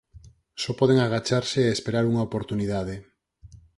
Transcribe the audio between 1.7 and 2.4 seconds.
esperar unha